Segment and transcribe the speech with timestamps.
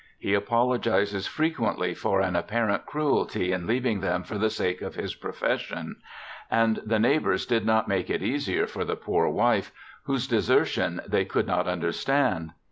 [0.17, 5.13] He apologizes frequently for an apparent cruelty in leaving them for the sake of his
[5.13, 5.97] profession;
[6.49, 9.71] and the neighbours did not make it easier for the poor wife,
[10.05, 12.53] whose desertion they could not understand.